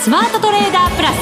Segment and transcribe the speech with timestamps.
[0.00, 1.12] スマートトレーダープラ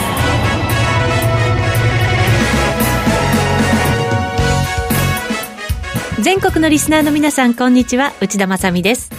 [6.18, 6.22] ス。
[6.22, 8.12] 全国のリスナーの皆さんこんにちは。
[8.20, 9.10] 内田まさです。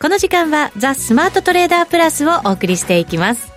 [0.00, 3.52] この時間はザ・スマートトレーダープラスをお送りしていきます。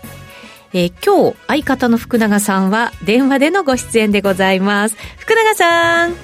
[0.73, 4.97] えー、今日相方の福永さんは電話でのご出演でございます。
[5.17, 6.15] 福永さん。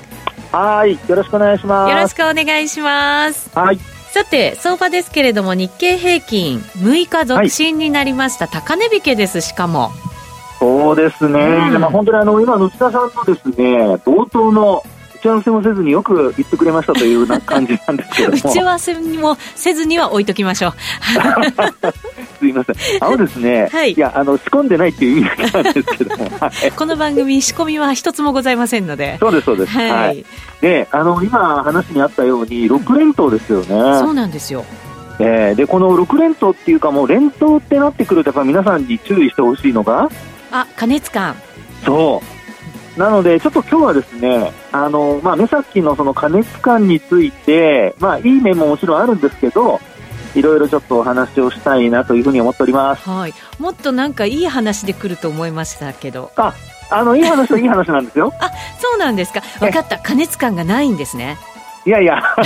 [0.51, 1.91] はいよろしくお願いします。
[1.91, 3.49] よろしくお願いします。
[3.57, 9.89] はいさて相場ですけれども日経平均6日続伸になりました、はい、高値引けですしかも。
[10.59, 11.39] そうですね、
[11.73, 14.83] うん、まあ、本当にあの今の内田さんのですね冒頭の
[15.23, 18.35] ち合わせもせずによく言ってくれましたというな感じなんですけども。
[18.35, 20.73] 打ち合わせもせずには置いときましょう。
[22.39, 22.75] すいません。
[22.99, 29.17] あのですね、はい、いやあの仕込んでないっていう意味なんですけども、はい、この番組仕込みは一つもございませんので。
[29.19, 29.71] そうですそうです。
[29.71, 30.25] はい、はい、
[30.61, 34.65] であの今話にあったように6連投ですよね、うん、そうなんですよ。
[35.19, 40.09] えー、でこの6連投っていうかもう連投ってなってくるとやっぱ皆さんに注意してほしいのが
[40.51, 41.35] あ加熱感。
[41.85, 42.32] そう
[42.97, 49.79] なので、ちょっと今日はですね、あの、まあ、目先のその加熱感について、まあ、いい面ももちろんあるんですけど、
[50.35, 53.09] いろいろちょっとお話をしたいなというふうに思っております。
[53.09, 53.33] はい。
[53.59, 56.31] もっとなんかいい話で来ると思いましたけど。
[56.35, 56.53] あ、
[56.89, 58.31] あの、いい話はいい話なんですよ。
[58.39, 59.41] あ、そうなんですか。
[59.59, 59.97] 分かった。
[59.99, 61.37] 加熱感がないんですね。
[61.85, 62.23] いやいや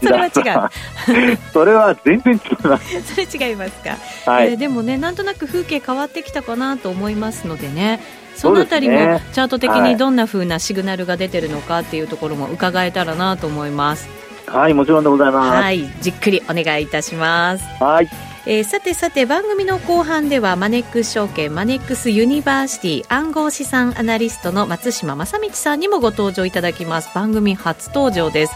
[0.00, 8.00] それは違う それは全然違いますそれ違いますか、はい、えー、でもねなんとなく風景変わってきたかなと思いますのでね
[8.36, 8.94] そのあたりも
[9.32, 14.08] チャート的にどんなふうなシグナルが出てるのかっていうところも伺えたらなと思います。
[14.46, 15.62] はいもちろんでございます。
[15.62, 17.64] はいじっくりお願いいたします。
[17.82, 18.08] はい。
[18.46, 27.08] えー、さてさて番組の後半ではマネックス証券マネックスユニバーシティ暗号資産アナリストの松嶋真倫さんにもご登場いただきます。
[27.14, 28.52] 番組初登場です。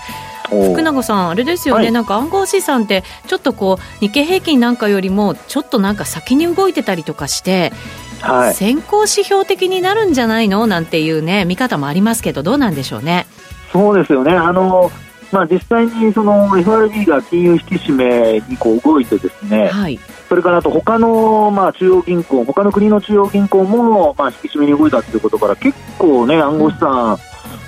[0.51, 7.73] 福永さん、あれですよね、はい、なんか暗号資産って、ちょっとこう、日経平均なんかよりも、ちょっとなんか先に動いてたりとかして、
[8.21, 10.67] はい、先行指標的になるんじゃないの？
[10.67, 13.27] なんていうね、見方もありますけど、どうなんでしょうね？
[13.73, 14.33] そうですよね。
[14.33, 14.91] あの、
[15.31, 27.19] まあ、実際にその FRB が金融引き締めにこう動いてですね、はい、それからあと他のまあ中央銀行、他の国の中央銀行もまあ引き締めに動いたということから結構ね暗号資産、うん、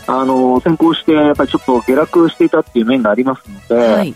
[0.07, 4.15] あの先行してやっぱりちょっと下落していたっていう面がありますので、はい、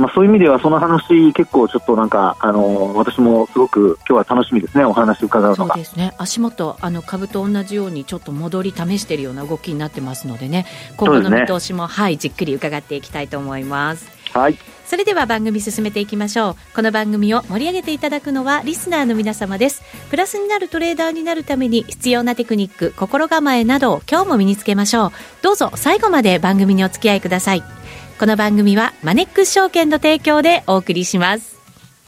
[0.00, 5.74] まあ、そういう意味ではその話結構ちょっとなんかあの私もすごく今日は楽しみですねお話伺うのが。
[5.74, 6.14] そうですね。
[6.16, 10.66] 足元あの株と同じようにちょっと戻り試しているような動きになってますのでね。
[10.96, 14.10] 今後の見通しも、ね、はいじっくり伺っていきたいと思います。
[14.32, 14.56] はい。
[14.86, 16.56] それでは番組進めていきましょう。
[16.74, 19.82] この番組を盛り上げていただくのはリスナーの皆様です。
[20.08, 25.12] プラスになるトレーダーになるために必要なテクニック心構えなどを今日も身につけましょう。
[25.42, 27.79] どうぞ最後まで番組にお付き合いください
[28.20, 31.56] この番組はマネックス証券の提供でお送りします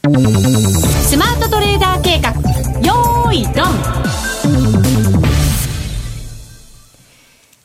[0.02, 2.32] スマートトレーダー計画
[2.86, 4.02] よーいドン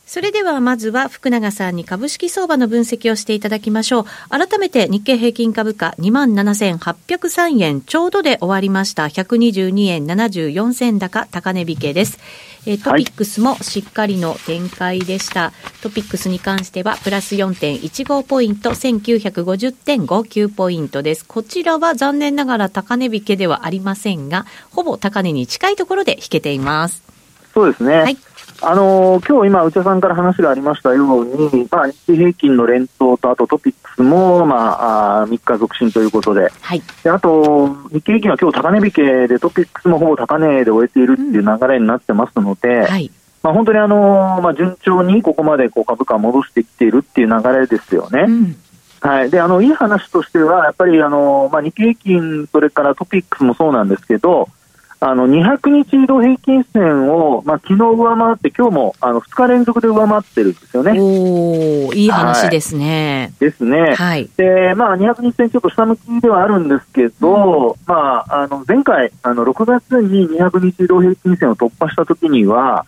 [0.06, 4.06] それではまずは福永さんに株式相場の分析をしていただきましょう。
[4.30, 9.04] 改めて日経平均株価27,803円ちょうどで終わりました。
[9.04, 12.18] 122円74銭高高値引けです。
[12.70, 15.42] えトピックスもしっかりの展開でした。
[15.42, 21.26] はい、トピックスに関してはプラス4.15ポイント、1950.59ポイントです。
[21.26, 27.02] こちらは残念ながら高値引けではありませんが、ほぼ高値に近いところで引けています。
[27.54, 27.96] そうですね。
[27.96, 28.18] はい。
[28.62, 43.12] あのー、今日今、内田さんから話がありましたように、まあ、日経平均の連投と、あとトピッも、まあ、あ3日続伸ということで、はい、であと、日経平均は今日高値引けで、トピックスもほぼ高値で終えているっていう流れになってますので、うんはい、
[43.44, 48.26] まあ、本当にあのー、まあ、順調にここまでこう株価戻してきているっていう流れですよね。
[48.28, 48.56] うん。
[49.00, 54.50] はい、であのいい話としては、やっぱりあの、まあ、日経平均、それからトピックスもそうなんですけど、
[55.00, 61.00] あの200日移動平均線を、まあ昨日上回って、今日もあの2日連続で上回ってるんですよね。
[61.00, 63.32] おいい話ですね。
[63.40, 63.96] はい、ですね。
[63.96, 72.86] はい、で、まあ、200日線ちょっと下向きではあるんですけど、うん、まあ、あの前回あの、6月に200日移動平均線を突破したときには、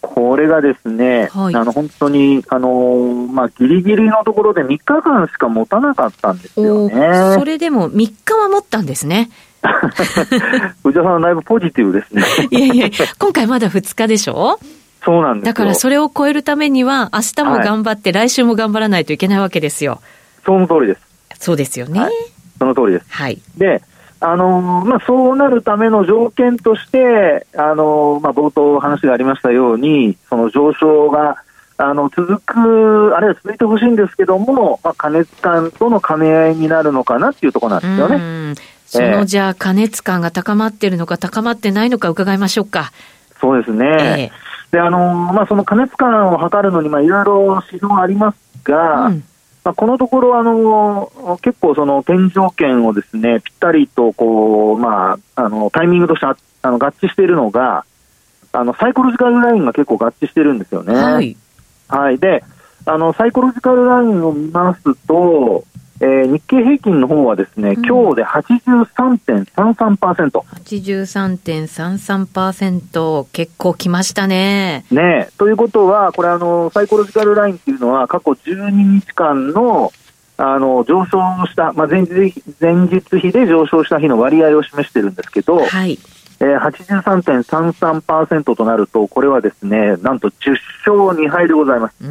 [0.00, 7.34] これがですね、はい、あの本当に、あのー、まあ、ギリギリのところで3日間しか持たなかったんですよね。
[7.34, 9.30] それでも3日は持ったんですね。
[10.84, 12.22] 内田さんはだいぶポジティブですね。
[12.50, 14.58] いやいや、今回まだ2日でしょ？
[15.04, 20.00] そうなんですだからそれを超えるためには、明日も頑張って、はい、来週も頑張らないといけないわけですよ。
[20.44, 21.00] その通りです。
[21.38, 22.00] そうですよね。
[22.00, 22.12] はい、
[22.58, 23.06] その通りです。
[23.10, 23.40] はい。
[23.56, 23.82] で、
[24.18, 31.36] あのー、まあ、そうなるための条件として、あのー、まあ、冒頭話がありましたように、その上昇が、
[31.78, 38.54] あの続く、あるいは続いてほしいんですけども、まあ、加熱感との兼ね合いになるのかなっていうところなんですよね。
[38.86, 42.92] そのじゃあ、加熱感が高まってるのか、高まってないのか、伺いましょうか。
[43.40, 44.30] そうですね。
[44.68, 49.24] えー、で、あの、まあ、その加熱感を測るのに、まあ、いろいろ指標ありますが、うん
[49.64, 51.10] まあ、このところ、あの
[51.42, 57.84] 結構、その天井圏をですねぴったりとこう、まあ、あのタイミングとしてあの合致しているのが
[58.56, 60.94] あの、サイコロジカルラインが結構合致してるんですよね。
[60.94, 61.36] はい。
[61.88, 62.18] はい。
[62.18, 62.42] で、
[62.86, 65.64] あの、サイコロジカルラインを見ますと、
[66.00, 70.40] えー、日経平均の方はですね、うん、今日で83.33%。
[70.40, 74.84] 83.33%、結構きましたね。
[74.90, 79.92] ねということは、これあの、サイコロジカルラインっていうのは、過去12日間の、
[80.36, 85.98] あの、上昇した、まあ、前日、前日比で上昇した日の割合を示してるんですけど、はい。
[86.38, 90.58] えー、83.33%となると、これはですね、なんと10勝
[91.18, 91.94] 2敗でございます。
[92.02, 92.06] う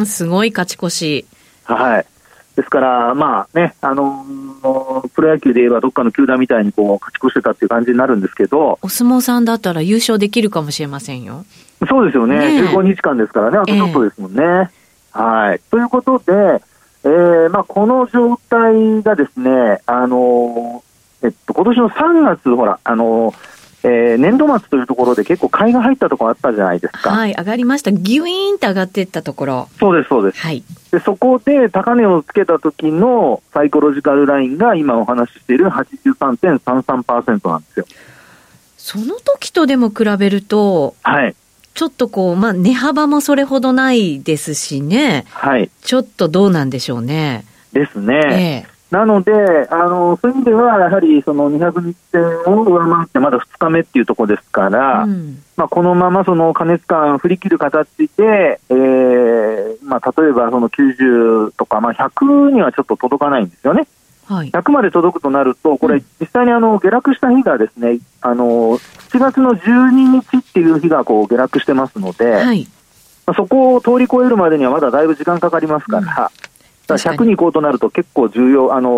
[0.00, 1.24] ん、すごい勝ち越し。
[1.62, 2.06] はい。
[2.58, 8.80] ですから、まあね、あのー、プロ野球で言えばどっかの球団みたいにこう勝ち越してたっていう感じになるんですけど。
[8.82, 11.44] お相撲さんだったら優勝できるかもしれませんよ。
[11.88, 12.60] そうですよね。
[12.60, 14.42] ね15日間ですからね、あとちょっとですもんね。
[14.42, 15.60] えー、はい。
[15.70, 16.32] ということで、
[17.04, 23.47] えー、まあこの状態がですね、あのー、えっと、今年の3月、ほら、あのー
[23.84, 27.10] えー、年度末というところで結構買いが入ったところあったじゃないですか。
[27.10, 27.92] はい、上がりました。
[27.92, 29.68] ギュイーンと上がっていったところ。
[29.78, 30.40] そうです、そうです。
[30.40, 30.64] はい。
[30.90, 37.86] で、そこで高値をつけた時のサイコロジカルラインが今お話ししている83.33%なんですよ。
[38.76, 41.36] その時とでも比べると、はい。
[41.74, 45.24] ちょっとこう、まあ、値幅もそれほどないですしね。
[45.30, 45.70] はい。
[45.82, 47.44] ちょっとどうなんでしょうね。
[47.72, 48.64] ですね。
[48.66, 49.32] ええなので、
[49.70, 63.86] あのそういう意味では、やはりその200日線を上回ってまだ2日目っていうところですから、うん、まあ、このままその加熱感振り切る形で、えーまあ、例えばその90とか、まあ、100にはちょっと届かないんですよね。
[64.24, 72.66] はい、100まで届くとなると、これ、実際にあの下落した日がですね、あの7月の12日っていう日がこう下落してますので、はい、
[73.26, 76.47] まあ、そこを通り越えるまでにはまだだいぶ時間かかりますから、うん
[76.94, 78.92] 100に行こうとなると結構重要、あのー、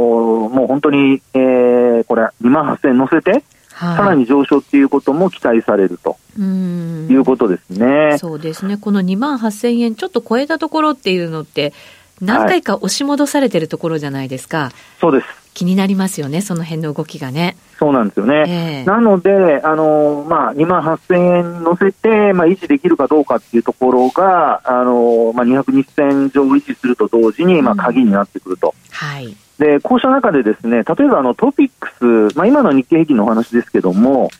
[0.48, 8.18] もう本当に、えー、これ、2万8000乗せて、はい、さらに上昇っていうことも期待されるということですね。
[8.18, 8.76] そうですね。
[8.76, 11.72] この2万8000円ちょっと超えたところっていうのって、
[12.20, 14.58] 何回か押し戻されてるところじゃないですか。
[14.58, 15.39] はい、そうです。
[15.60, 17.54] 気になりますよね、その辺の動きがね。
[17.78, 18.44] そうなんですよね。
[18.48, 28.74] えー、なので、あのまあ、2万8000円乗せて、まあ、維持できるかどうかっていうところが、あのまあ、200日線上維持すると同時に、まあ、鍵になってくると。
[28.74, 29.36] うん、はい。
[29.58, 34.30] で、こうした中でですね、例えばあのトピックス、まあ、今の日経平均のお話ですけども、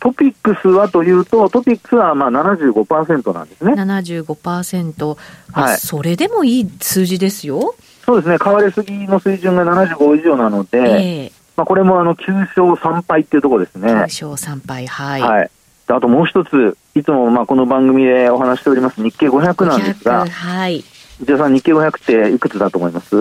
[0.00, 3.72] トピックスはというと、トピックスはまあ75%なんですね。
[3.74, 5.16] 75%。
[5.52, 5.76] はい。
[5.78, 7.76] それでもいい数字ですよ。
[8.06, 13.88] そうですね、買われすぎの水準が75以上なので、えー、まあ、これもあの9勝3敗っていうところですね。
[13.88, 15.20] 9勝3敗、はい。
[15.20, 15.50] はい。
[15.88, 20.84] あともう一つ、いつもまあこの番組でお話しております日経500なんですが、はい。
[21.20, 23.16] じゃさん、日経500っていくつだと思います？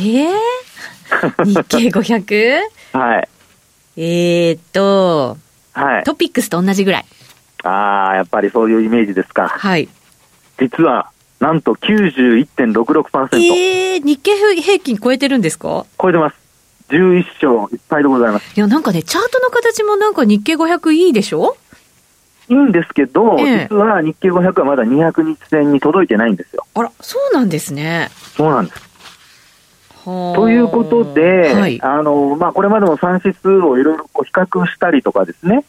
[0.00, 0.28] ええ？
[1.38, 2.58] ー、 日経 500?
[2.92, 3.28] はい。
[3.96, 5.36] えーっと、
[5.72, 6.04] はい。
[6.04, 7.04] トピックスと同じぐらい。
[7.64, 9.48] ああ、やっぱりそういうイメージですか。
[9.48, 9.88] はい。
[10.58, 13.36] 実は、なんと91.66%。
[13.36, 15.86] えー、日経平均超えてるんですか？
[16.00, 16.36] 超えてます。
[16.90, 18.56] 11勝1敗でございます。
[18.56, 21.56] いや、なんかね、チャートの形もなんか日経500いいでしょ？
[22.48, 26.64] いいんですけど、ええ、実は日経500はまだ200日線に届いてないんですよ。
[26.74, 28.08] あら、そうなんですね。
[28.36, 28.88] そうなんです。
[30.04, 35.66] ということで、はい、あのまあ、これまでも3指数をいろいろ比較したりとかですね、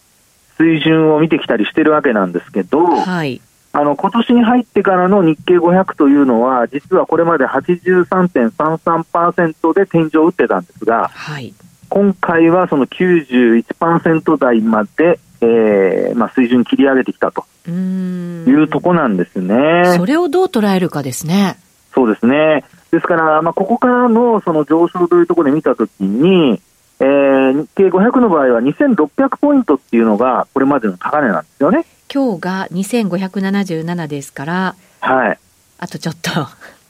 [0.58, 11.54] 水準を見てきたりしてるわけなんですけど、はい、あの今年に入ってからの日経500というのは、実はこれまで83.33%で天井を打ってたんですが、はい、
[11.88, 19.94] 今回はその91%台まで、えーまあ、水準切り上げてきたというとこなんですね。
[19.98, 21.60] それをどう捉えるかですね。
[21.94, 22.66] そうですね。
[22.92, 26.60] ですから、まあ、ここからのその上昇というところで見たときに、
[27.00, 31.86] えー、日経500の場合は2600ポイントっていうのがこれまでの高値なんですよね。
[32.14, 35.40] 今日が2577ですから、はい。
[35.78, 36.32] あとちょっと。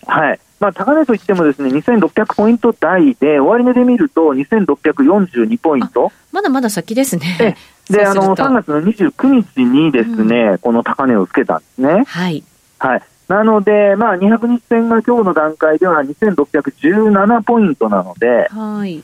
[0.09, 0.39] はい。
[0.59, 6.11] まあ、高値といってもですね、2600ポイント台で、終値で見ると2642ポイント。
[6.31, 7.55] まだまだ先ですね。
[7.89, 12.03] で、あの、3月の29日にですね、うん、この高値をつけたんですね。
[12.05, 12.43] はい。
[12.77, 13.01] はい。
[13.29, 19.03] なので、まあ、200日線が今日の段階では2617ポイントなので、はい。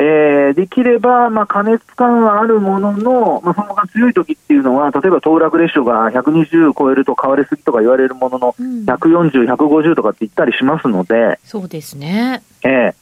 [0.00, 12.44] えー、できれば、まあ、加熱感はあるものの、まあ、そのが強い時っていうのは、例えば騰落レシオが120超えると買われすぎとか言われるものの、140、150とかって言ったりしますので、そうですね。
[12.62, 12.94] えー、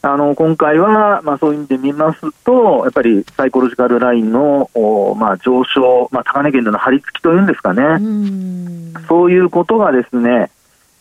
[0.00, 10.50] あの今回は、まあ、そういう意味で見ますと、やっぱりサイコロジカルラインの、おまあ、上昇、まあ、高値圏での張り付きというんですかね、うそういうことがですね、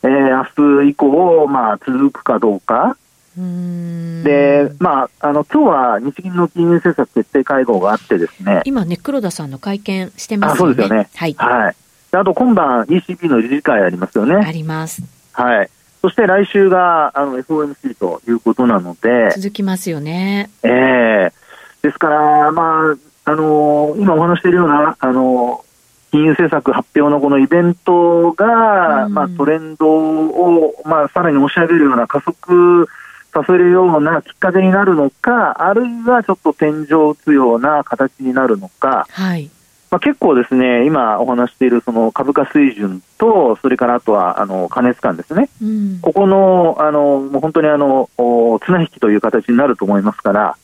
[0.04, 2.98] えー、明日以降、まあ、続くかどうか。
[3.38, 8.62] で、まあ、あの、今日は日銀の金融政策決定会合があってですね。
[8.66, 10.74] 今ね、黒田さんの会見してますよね。
[10.74, 11.10] あそうですよね。
[11.16, 11.36] はい。
[11.38, 11.76] はい。
[12.12, 14.36] あと今晩 ECB の理事会ありますよね。
[14.36, 15.04] あります。
[15.34, 15.70] はい。
[16.02, 19.32] そして来週があの FOMC ということなので。
[19.36, 20.50] 続きますよね。
[20.64, 22.92] ええー、ですから、ま
[23.26, 32.88] あ、あのー、今お話しているような、あのー、金融政策発表のこのイベントが、うん、まあ、トレンドを、まあ、さらに押し上げるような加速
[33.38, 39.50] させるようなきっかけになるのか、あるいはちょっと天井を打つような形になるのか、はい。
[39.90, 48.10] まあ、結構ですね、今お話しているその株価水準と、それからあとはあの加熱感ですね、うん、ここのあのもう本当にあの
[48.66, 50.58] 綱引きという形になると思いますから、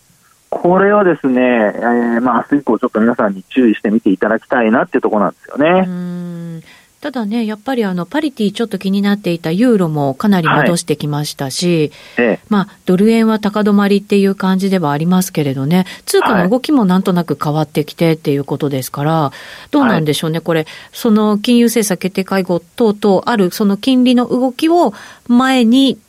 [0.50, 6.62] これはですね、えー、まあ明日以降、ちょっと皆さんに注意してみていただきたいなっていうところなんですよね。
[7.04, 19.34] ただね、やっぱりあのパリティちょっと気になっていたユーロもかなり戻してきましたし、はいええ、まあ、ドル円は高止まりっていう感じではありますけれどね、通貨の動きもなんとなく変わってきてっていうことですから、
[19.72, 24.94] どうなんでしょうね、はい、これ、その金融政策決定会合等々あるその金利の動きを
[25.28, 26.00] 前に、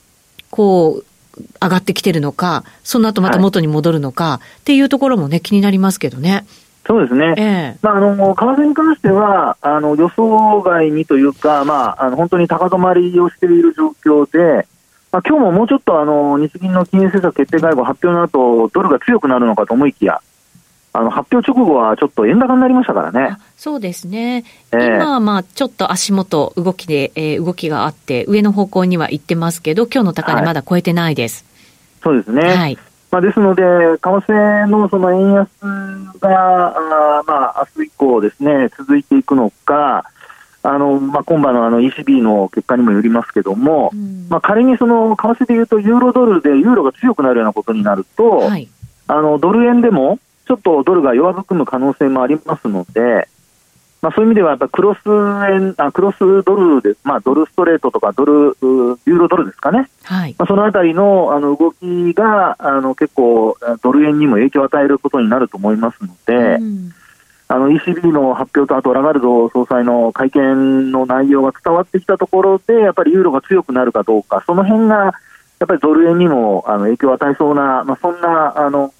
[0.51, 1.05] こう、
[1.61, 6.47] 上がってきてるのか、その後また元に戻るのか、っていうところもね、気になりますけどね。
[6.87, 14.67] そうですね、ええ、まあ、あの為替に関してはあの予想外にというか、まあ、あの本当に高止まりをしている状況で、
[15.11, 20.21] まあ今日ももうちょっとあの日銀の金融政策決定会合発表の後ドルが強くなるのかと思いきや、
[20.93, 23.38] あの発表直後はちょっと円高になりましたからね。
[23.57, 24.45] そうですね。
[24.71, 31.45] えー、今はまあちょっと足元動きで、えー、動きがあって上の方向には行ってますけど、今日の高値まだ超えてないです。
[32.03, 32.55] はい、そうですね。
[32.55, 32.79] はい。
[33.14, 35.49] まあ、ですので、為替のその円安
[36.18, 40.11] が、あまあ明日以降ですね、続いていくのか、
[40.64, 48.68] あのまあ、今晩のあの ECB の結果にもよりますけども、うん、まあ、仮にその為替でいうと、ユーロドルでユーロが強くなるようなことになると、はい、
[49.06, 50.18] あのドル円でも
[50.49, 53.28] ちょっとドルが弱含む可能性もありますので、
[54.05, 54.99] まあ、そういう意味では、やっぱクロス
[55.51, 60.35] 円あクロスドルで、まあ、ドルストレートとかドル、ユーロドルですかね、はい。
[60.39, 66.93] まあ、そのあたりのあの動きがあの結構、ドル円にも影響を与えることになると思いますので、うん、
[67.49, 75.11] あの ECB の発表と、あとラガルド総裁の会見の内容が伝わってきたところで、やっぱりユーロが強くなるかどうか、その辺がや
[75.65, 78.93] っぱりドル円にもあの影響を与えそうな、まあ、そんなあの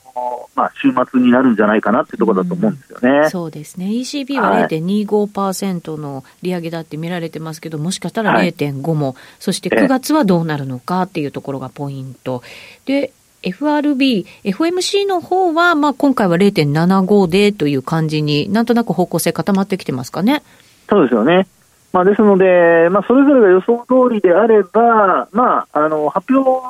[0.55, 3.27] まあ、週末になるんじゃないかなっていうところだと思うんですよね。
[3.27, 3.87] うそうですね。
[3.87, 12.43] ECB は0.25%の利上げだって見られてますけど、はい、もしかしたら0.5も、そして9月はどうなるのかっていうところがポイント。
[12.87, 20.43] で、FRB、FMC の方は、まあ、今回は0.75でという感じになんとなく方向性固まってきてますかね。
[20.89, 21.47] そうですよね。
[21.95, 26.61] まあ、ですので、まあ、それぞれが予想通りであれば、まあ、あの発表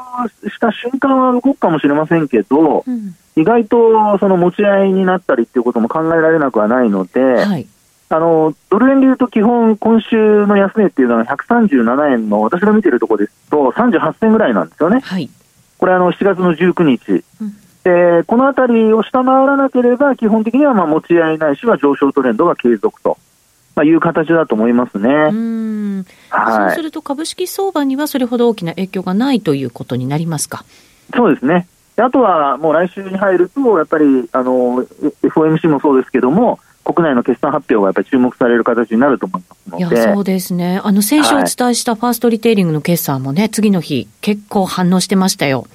[0.51, 7.67] した瞬間は動くかもしれませんけど、うん、意外とその持ち合いになったりっていうことも考えられなくはないので、はい、
[8.11, 15.01] あのドル円でいうと基本、今週の安値っていうのは137円の私が見てるところですと38銭ぐらいなんですよね。
[15.01, 15.31] はい、
[15.79, 23.17] これあの7月の19日、うん、でこのあたりを下回らなければ基本的にはまあ持ち合いないしは上昇トレンドが継続と。
[23.75, 25.09] まあ、いう形だと思いますね。
[25.11, 30.65] うんはい、そうすると株式相場にはそれほど大きな影響がないということになりますか？
[31.15, 31.67] そうですね。
[31.97, 34.85] あとはもう来週に入ると、やっぱりあの
[35.23, 39.97] FOMC もそうですけども、国内の決算発表がやっぱり注目される形になると思いますので。
[39.97, 40.81] いや、そうですね。
[40.83, 45.67] あの、先週お伝えしたファーストリテイリングの決算もね、はい、次の日、結構反応してましたよ。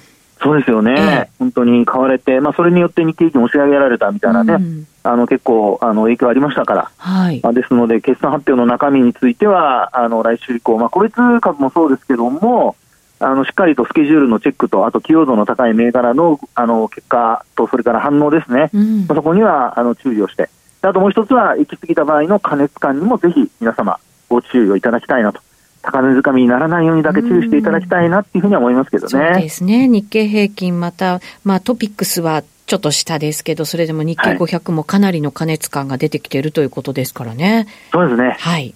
[0.42, 0.92] そうですよね。
[0.92, 6.90] えー、本当に買われて、まあ、それによって日経平均押し上げられたみたいなね、うん、あの、結構、あの、影響ありましたから。
[6.96, 7.40] はい。
[7.42, 12.76] まあ、ですので、決算発表の中身については、あの、来週以降、まあ、個別株もそうですけども、
[13.22, 20.48] あのしっかりとスケジュールのチェックと、あと寄与度の高い銘柄のあの結果と、それから反応ですね、うん、そこにはあの注意をして、
[20.80, 23.98] あともう一つは、行き過ぎた場合の加熱感にもぜひ皆様、
[24.30, 25.42] ご注意をいただきたいなと。
[25.82, 29.10] 高値掴みにならないようにだけ注意していただきたいなっていうふうには思いますけどね。
[29.10, 29.88] そうですね。
[29.88, 37.66] 日経平均また、まあトピックスはちょっと下ですけど、それでも日経500もかなりの加熱感が出てきているということですからね。
[37.92, 38.36] そうですね。
[38.38, 38.74] はい。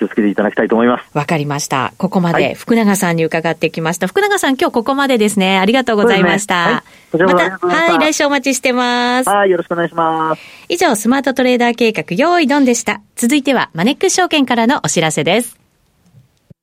[0.00, 1.04] 気をつけていただきたいと思います。
[1.12, 1.92] わかりました。
[1.98, 4.06] ここまで福永さんに伺ってきました。
[4.06, 5.58] はい、福永さん、今日ここまでですね。
[5.58, 6.66] ありがとうございました。
[6.66, 6.72] ね
[7.12, 9.28] はい、また、はい、来週お待ちしてます。
[9.28, 10.42] はい、よろしくお願いします。
[10.68, 13.02] 以上、スマートトレーダー計画、用意ドンでした。
[13.14, 15.59] 続いては、マネックス証券からのお知らせです。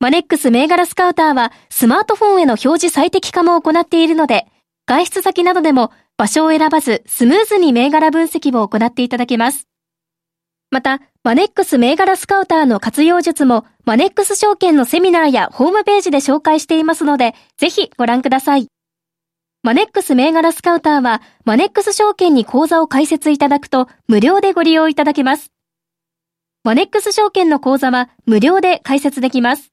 [0.00, 4.46] マネックス銘柄スカウターはスマートフォンへの表示最適化も行っているので、
[4.86, 9.66] 外出先などでも場所を選ばずスムーズに銘柄分析を行っていただけます。
[10.70, 18.68] また、マネックス銘柄スカウターの活用術も、マネックス証券のセミナーやホームページで紹介していますので、ぜひご覧ください。
[19.64, 25.50] マネックス銘柄スカウターは、マネックス証券に口座を開設いただくと、無料でご利用いただけます。
[26.62, 29.72] マネックス証券の口座は、無料で開設できます。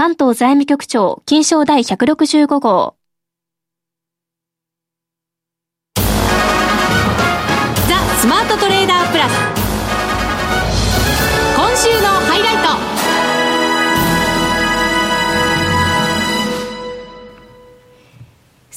[0.00, 2.96] 関東財務局長、金賞第165号。
[5.94, 6.02] ザ
[8.18, 9.32] スマートトレーダープラス
[11.54, 12.89] 今週のハイライト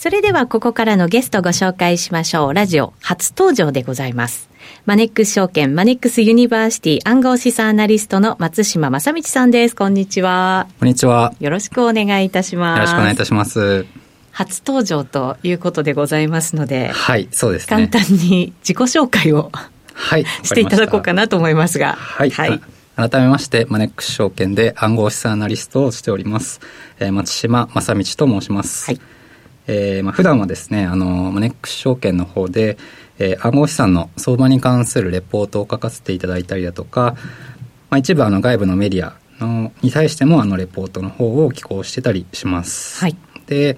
[0.04, 2.54] それではここからのゲストご紹介しましょう。
[2.54, 4.50] ラジオ初登場でございます。
[4.86, 9.76] マネックス証券マネックスユニバーシティ暗号資産アナリストの松嶋真倫さんです。
[9.78, 10.68] こんにちは。
[10.82, 11.34] こんにちは。
[11.40, 12.80] よろしくお願いいたします。
[12.80, 13.86] よろしくお願いいたします。
[14.32, 17.88] 初登場ということでございますので、はい、そうですね。
[17.88, 19.54] 簡単に自己紹介を
[19.94, 21.94] はい、していただこうかなと思いますが。
[21.94, 22.30] はい。
[22.30, 22.62] はい、
[22.98, 26.60] 改めまして、マネックス証券で暗号資産アナリストをしております。
[27.00, 28.88] えー、松島正道と申します。
[28.88, 29.00] はい。
[29.68, 32.78] えー、まあ普段はですね、あの、マネックス証券の方で、
[33.20, 37.16] えー、暗号資産の相場に関するレポートを書かせていただいたりだとか、
[37.90, 43.00] まあ一部あの外部のメディアのに対してもあのレポートの方を寄稿してたりします。
[43.00, 43.16] はい。
[43.48, 43.78] で、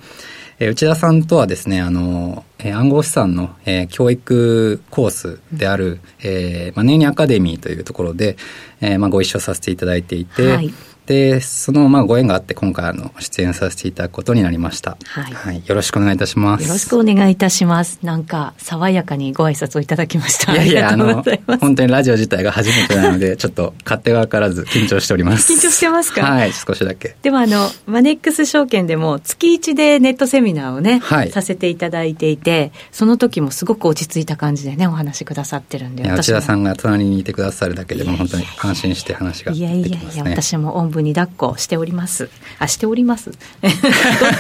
[0.60, 8.38] えー、内田さんとはですね、あの、えー、暗号資産の、えー、教育コースである、えー、マネーニアカデミーというところで、
[8.80, 10.74] えー、まあ、ご一緒させていただいていて、はい、
[11.06, 14.98] で、そのまあご縁があって今回あの出演させていただくことになりました。
[15.06, 15.34] はい。
[15.34, 16.64] はい、よろしくお願いいたします。
[16.64, 18.00] よろしくお願いいたします。
[18.02, 20.54] なんか爽やかにご挨拶をいただきました。
[20.54, 21.24] いやいや、あの、
[21.60, 25.54] 本当にラジオ自体が初めてなので、 ちょっと勝手が分からず緊張しております。
[25.54, 26.24] 緊張してますか？
[26.24, 27.16] はい、少しだけ。
[27.22, 36.04] でもあの、マネックス証券でも月一でネットセミナーをね、はい、させていただいていて、その時もすごく落ち着いた感じでね、お話しくださってるんで。
[36.10, 42.30] 内田さんが隣にいてくださるだけでも本当に安心して話ができます、ね、いやいやいや、私もおんぶに抱っこしてしております。
[42.60, 43.32] あ、しております？
[43.62, 43.72] どっ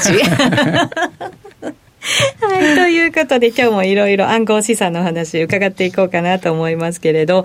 [0.01, 0.13] ち？
[2.45, 7.43] はい、ということで今日もいろいろ暗号資産の話伺っていこうかなと思いますけれど、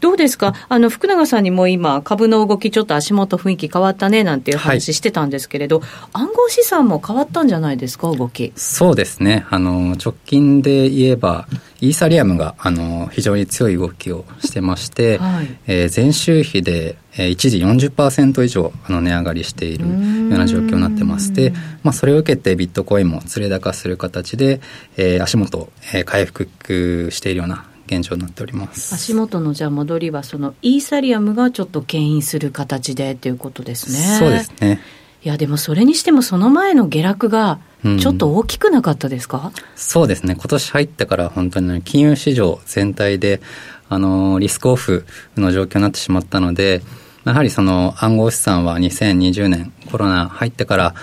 [0.00, 0.54] どうですか？
[0.68, 8.52] あの、福永さんにも今、株の動き、ちょっと足元雰囲気変わったね、なんていう話してたんですけれど、はい、暗号資産も変わったんじゃないですか、動き。
[8.56, 9.44] そうですね。
[9.50, 11.48] あの、直近で言えば、
[11.80, 19.94] イーサリアムが、あの、非常に強い動きをしてまして、はい、えー、前週比で、えー、一時40%以上あの値上がりしているよう
[20.38, 24.60] な状況になってまして、まあ、それを受けてビットコインも連れ高する形で、
[24.96, 28.94] えー、足元、えー、回復しているような現状になっております。
[28.94, 34.18] 足元のじゃあ戻りはそのイーサリアムがちょっと牽引する形でということですね。
[34.18, 34.80] そうですね。
[35.22, 37.58] いやでもそれにしてもその前の下落が
[37.98, 40.34] ちょっと大きくなかったですか、うん、そうですね。
[40.34, 43.40] 今年入ってから本当に金融市場全体で
[43.88, 46.82] あのリスクオフの状況になってしまったので
[47.24, 50.94] やはりその暗号資産は2020年コロナ入ってから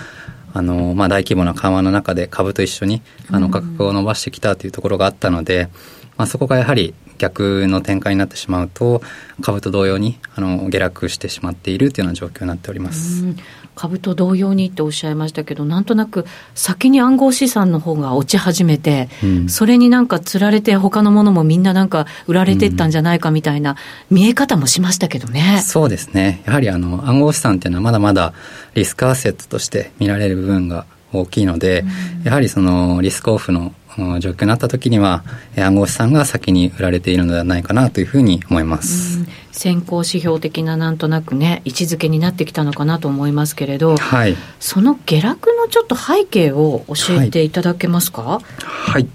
[0.52, 5.68] あの、まあ、大規模な緩和の中で株と一緒に、あの、価格を伸ばしてきたというところがあったので、
[6.16, 9.02] まあ、そこがやはり逆の展開になってしまうと
[9.40, 13.24] 株と同様にあの下落してしまっているというような状況になっております
[13.74, 23.76] 株と同様にっておっしゃいましたけどなんとなく先に暗号資産の方が落ち始めて、うん、それになんかつられて他のものもみんななんか売られていったんじゃないかみたいな
[24.10, 26.42] 見え方もしましたけどね、うん、そうですね。
[26.46, 28.32] やはりあの暗号資産っていうのはまだまだ
[28.74, 31.84] リスクアセットとして見られる部分が大きいので、
[32.20, 33.74] うん、やはりそのリスクオフの
[34.20, 35.24] 状況になった時には
[35.56, 39.24] 暗号資産が先に売られているのではないかなというふうに思います。
[39.52, 48.22] 先行指標的ななんとなくね位置づけになってきたのかなと思いますけれど、はい、その下落のちょっと背景を教えていただけますか？
[48.22, 48.42] はい、
[48.92, 49.08] はい。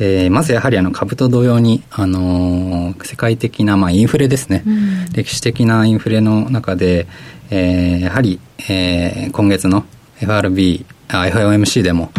[0.00, 7.08] えー、まずやはりあの株と同様に、あのー、世界的なまあインフレですね、うん、歴史的なインフレの中で、
[7.50, 8.38] えー、やはり、
[8.70, 9.84] えー、今月の
[10.20, 12.12] FRB、あ FOMC でも、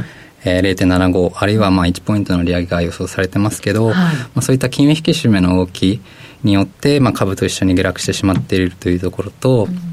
[0.43, 6.01] えー、0.75あるいはまあ1ポイントの利上げが予想されてますけど、はい、まあ、そういった金融引き締めの動き
[6.43, 9.89] によって、まあ、株と一緒に下落してしまっているというところと、うん。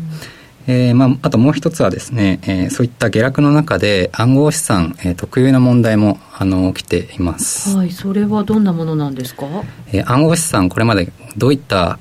[0.69, 7.77] えーまあ、あともう一つはですね、えー、そういった下落の中で暗号資産、えー、特有の問題もあの起きています。
[7.77, 9.47] はい、それはどんなものなんですか、
[9.93, 12.01] えー、暗号資産これまでどういった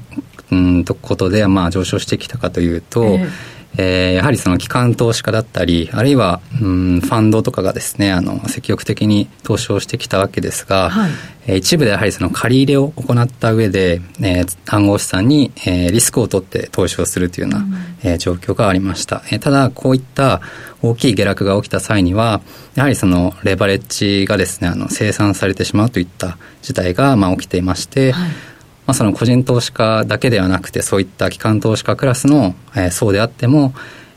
[0.52, 3.30] うんとことで、まあ、上昇してきたかというと、えー
[3.78, 11.12] えー、やはりその機関投資家だったり、あるいは、うん、ファンドとかがですね、あの、積極的に投資をしてきたわけですが、はい、
[11.48, 19.24] えー、一部でやはりその借り入れを行った上で、えー、暗号資産に、えー、リスクを取って投資をするというような、うん、えー、状況がありました。
[19.32, 20.42] えー、ただ、こういった
[20.82, 22.42] 大きい下落が起きた際には、
[22.76, 28.32] やはりそのレバレッジがですね、あの、生産されてしまうといった事態が、まあ、起きていまして、はい
[28.86, 33.74] まあ、その個人投資家だけではなくてそういった機関投資家クラスの、えー、層であっても、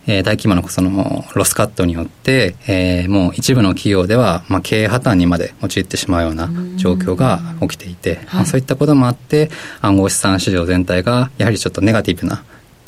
[0.07, 9.50] えー、大規模なそのロスカットによって、えー、もう一部の企業では、まあ、経営破綻にまで陥ってしまうような状況が起きていて、まあ、そういったこともあって
[9.81, 12.42] 暗号資産市場全体がやはりちょっとネガティブな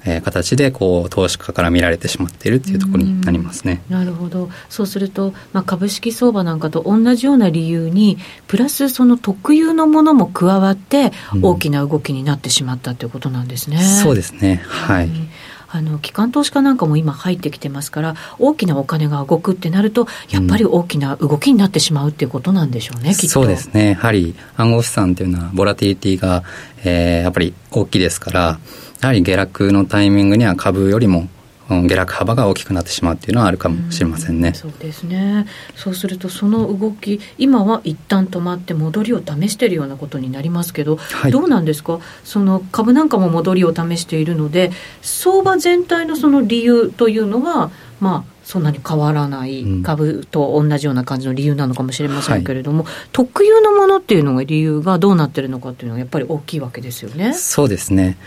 [0.04, 3.82] えー、形でこう投資家から見られてしまっているというところになりますね。
[3.88, 4.50] なるほど。
[4.68, 13.76] そうすると、まあ、株式相場なんかと同じような理由に、プラスその特有のものも加わって、大きな動きになってしまったということなんですね。
[13.76, 14.62] うん、そうですね。
[14.64, 15.06] はい。
[15.06, 15.28] うん
[15.72, 26.42] あの機関投資家なんかも今入ってきてますから大きなお金が動くってなるとやっぱり大きな動きになってしまうっていうことなんでしょうね、うん、そうですねやはり暗号資産っていうのはボラティリティが、
[26.84, 28.58] えー、やっぱり大きいですから
[29.00, 31.28] やはり下落のタイミングには株よりも
[31.68, 34.48] 下落幅が大きくなってしまうっていうのはあるかもしれませんね。
[34.48, 35.46] うそうですね。
[35.76, 42.00] そうするとその動き今は一旦止まって戻りを試しているようなことになりますけど、はい、どうなんですか？
[42.24, 57.32] その株なんかも戻りを試しているので、相場全体のその理由というのはまあそんなに変わらない株と同じような感じの理由なのかもしれませんけれども、はい、特有のものっていうのが理由がどうなってるのかっていうのはやっぱり大きいわけですよね。
[57.34, 58.18] そうですね。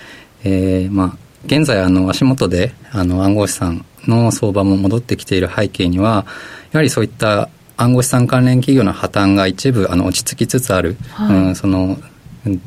[0.44, 6.26] えー、まあ現在あの足元であの暗号資産の相場も戻ってきている背景には
[6.72, 11.98] やはりそういった暗号資産関連企業の破綻が一部あの落ち着きつつある、はい、うん、その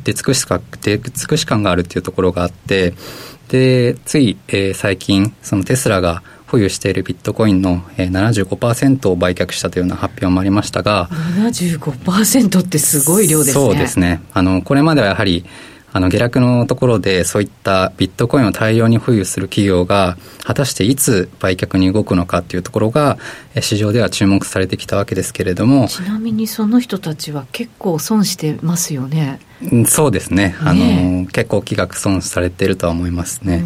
[0.04, 2.94] 出尽くしか出尽くし感があるっていうところがあって
[3.48, 13.64] でつい、えー、最近そのテスラが保有しているビットコインの、えー、75%を売却したというような発表もありましたが75%ってすごい量ですね。
[13.64, 14.22] そうですね。
[14.32, 15.44] あのこれまではやはり
[15.96, 23.16] あの下落のところでそういったビットコインを大量に保有する企業が果たしていつ売却に動くのかっていうところが
[23.62, 25.88] 市場では注目されてきたわけですけれども。
[25.88, 29.40] ちなみにその人たちは結構損してますよね。
[29.86, 30.54] そうですね。
[30.60, 33.64] あの結構気額損されているとは思いますね。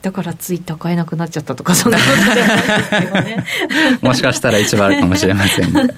[0.00, 2.90] だからツイッター買えなくなっちゃったとかそんなことではないです
[3.24, 3.44] ね。
[4.00, 5.88] もしかしたら一番あるかもしれません、ね、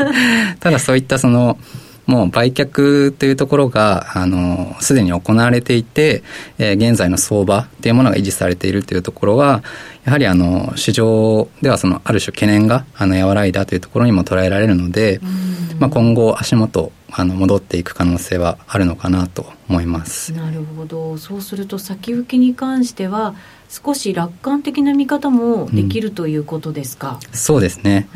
[0.59, 1.59] ただそういったその
[2.07, 6.23] もう売却というところが、あの、すでに行われていて、
[6.59, 9.63] えー、現在の相場というものが維持されているというところは、
[10.05, 15.21] やはりあの、市場ではその、ある種懸念が、あの、和らいだというところにも捉えられるので、
[15.79, 20.33] まあ、今後足元、あの、戻っていく可能性はあるのかなと思います。
[20.33, 21.17] なるほど。
[21.17, 23.35] そうすると、先行きに関しては、
[23.69, 28.09] 少し楽観的な見方もできるということですか、うん、そうですね、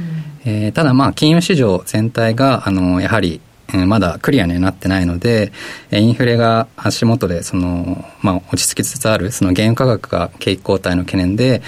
[0.45, 3.41] うん、えー、ただまあ金融市場全体があのやはり
[3.87, 5.53] まだクリアにはなってないので、
[5.91, 11.63] インフレが足元でその、まあ、落ち着きつつある、その原油価格が景気後退の懸念で、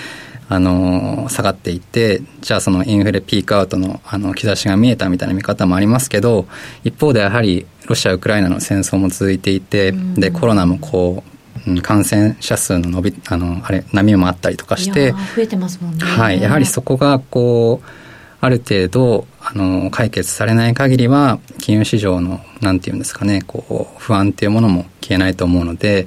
[0.49, 6.47] あの、下がっていって、じゃあそのインフレピークアウトのあの兆しが見えたみたいな見方もありますけど、
[6.83, 11.23] 一方でやはりロシア・ウクライナの戦争も続いていて、で、コロナもこ
[11.67, 16.05] う、感染者数の伸び、あの、あれ、波もあったりとかして、増えてますもんね。
[16.05, 16.41] はい。
[16.41, 17.89] やはりそこが、こう、
[18.41, 26.07] ある程度、あの、解決されない限りは、金融市場の、なんていうんですかね、こう、不安っていうものも消えないと思うので、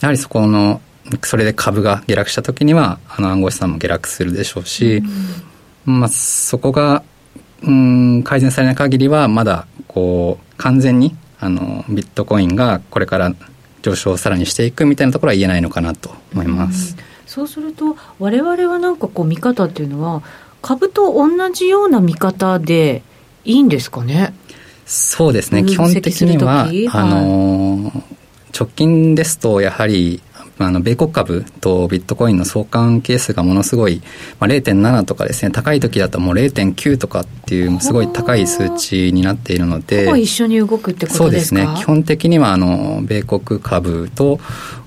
[0.00, 0.80] やはりそこの、
[1.22, 5.02] それで株が下落した時には、あの暗号資産も下落するでしょうし、
[5.86, 7.04] うん、まあ、そこが、
[7.62, 13.32] うん、改善されない限りは、まだ、こう、完全に、あの、ビットコインがこれから
[13.82, 16.96] 上昇をさらにしていくみたいなところは言えないのかなと思います。
[16.96, 20.22] うん、そうすると、我々はなんかこう、見方っていうのは、
[20.62, 23.02] 株と同じような見方で
[23.44, 24.32] いいんですかね？
[24.86, 27.92] そうですね、基本的には、はい、あの
[28.58, 30.20] 直近ですと、やはり
[30.58, 34.02] あの米国株とビットコインの相関係数がものすごい、
[34.38, 44.38] まあ、0.7とかですね高い時だともう0.9とかっていうすごい高い数値になっているので一緒に動くってことですかそうですね基本的にはあの米国株と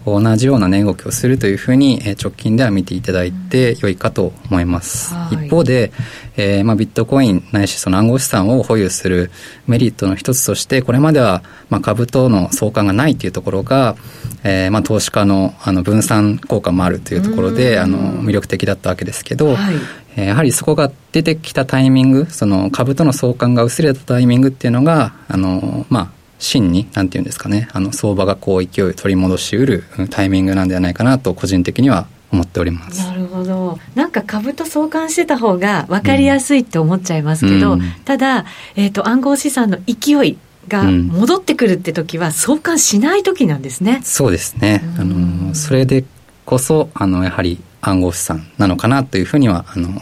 [0.05, 5.91] 同じような値動きをするというふうに直近では見ていただいて良いかと思います、うん、一方で、
[6.37, 9.31] えーまあ、ビットコインないしその暗号資産を保有する
[9.67, 13.95] メリットの一つとしてこれまではまあ株との相関がないというところが、
[14.43, 19.75] えーまあ、投資家のあの分散効果もあるというところで、あの魅力的だったわけですけど、はい、
[20.17, 38.45] えやはりそこが出てきたタイミングその株との相関が薄れたタイミングっていうのがあの、まあ、真になんていうんですかねあの相場がこう勢いを取り戻しうるタイミングなんではないかなと個人的には思っておりますなるほどなんか株と相関してた方が分かりやすいって思っちゃいますけど、うん、ただ、
[38.75, 44.01] えーと、と暗号資産の勢いが戻ってくるって時は相関しない時なんですね。
[44.03, 44.81] そうですね。
[44.97, 46.03] あのそれで
[46.45, 50.01] こそあのやはり暗号資産なのかなというふうにはあの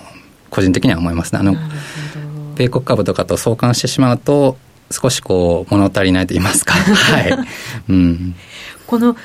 [0.49, 1.39] 個人的には思いますね。
[1.39, 1.55] あの
[2.55, 4.57] 米国株とかと相関してしまうと
[4.91, 6.73] 少しこう物足りないと言いますか。
[6.75, 7.37] はい。
[7.89, 8.35] うん。
[8.87, 9.15] この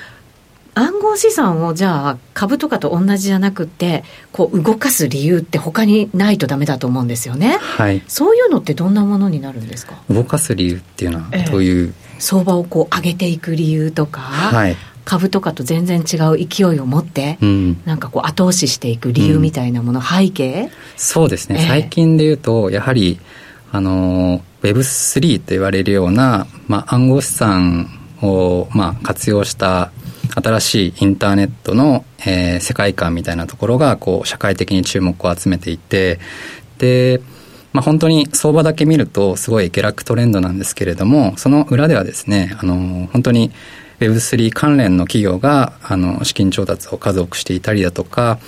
[0.74, 7.58] 暗号資産をじゃあ株とかと同じじゃなくてこう動かす理由って他にないとダメだと思うんですよね。
[7.60, 8.02] はい。
[8.06, 9.94] そういうのってどんなものになるんですか？
[10.08, 14.20] 動かす理由っていうのはどういう、えー、相場をこう上げていく理由とか。
[14.20, 14.76] はい。
[15.04, 20.70] 株とかと全然違う勢いを持って、うん、なんかこう後押ししていく理由みたいなもの、うん、背景？
[20.98, 23.18] そうですね、えー、最近で言うとやはり
[23.72, 27.88] あの Web3 と言われるような、まあ、暗号資産
[28.22, 29.92] を、まあ、活用した
[30.34, 36.18] 新しいインターネットの、えー、世界観みたいなところがこう社会的に注目を集めていて
[36.78, 37.20] で、
[37.72, 43.52] まあ、本当に相場だけ見るとすごい下落トレンドなんですけれどもその裏ではですねあの本当に
[44.00, 48.38] Web3 関連の企業があの資金調達を数多くしていたりだとか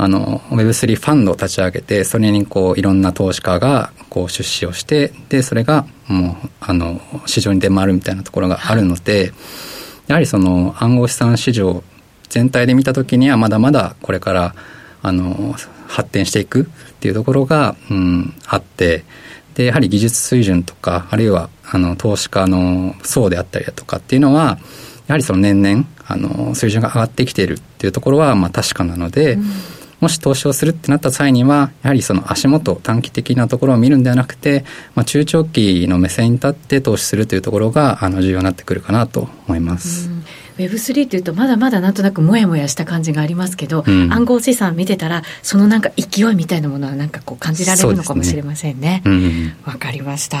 [0.00, 9.32] あの Web3 ファンドを立ち上げてそれにこういろんな投資家がこう出資をしてでそれがもうあの市場に出回るみたいなところがあるので、
[10.06, 11.82] やはりその暗号資産市場
[12.28, 14.54] 全体で見た時にはまだまだこれから
[15.02, 15.56] あの
[15.88, 16.64] 発展していくっ
[17.00, 19.04] ていうところが、うん、あって
[19.54, 24.58] でやはり技術水準とかあるいはあの投資家の層であったりだとかっていうのは
[25.08, 29.44] やはりその年々あの水準が上がってきているっていうところはまあ確かなので、うん
[30.00, 40.10] もし投資をするってなった際には、やはりその足元、短期的なところを見るんではなくて、まあ、中長期の目線に立って投資するというところが、あの、重要になってくるかなと思います。
[40.58, 49.02] Web3 っていうとまだまだなんとなくもやもやした感じがありますけど、うん、暗号資産見てたらそのなんか勢いみたいなものはなんかこう感じられるのかもしれませんね。
[49.04, 50.38] わ、ねうん、かりました。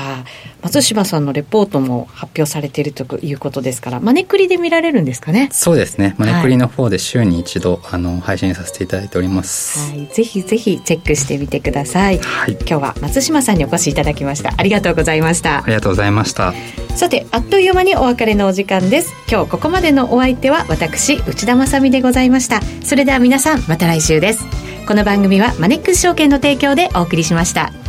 [0.62, 5.48] 松島さんのレポートも発表されているということですから、マネクリで見られるんですかね？
[5.52, 6.14] そうですね。
[6.18, 9.90] マネクリの方で週に一度、はい、あの配信させていただいております。
[9.90, 12.18] はい、ぜひぜひチェックしてみてください。
[12.18, 14.52] はい、今日は松島さんにお越しいただきました。
[14.56, 15.62] ありがとうございました。
[15.62, 16.52] ありがとうございました。
[16.96, 19.14] さて、あっという間にお別れのお時間です。
[19.30, 22.60] 今日ここまでのお相手は私私内田まさでございました。
[22.82, 24.44] それでは皆さんまた来週です。
[24.86, 27.87] この番組はマネックス証券の提供でお送りしました。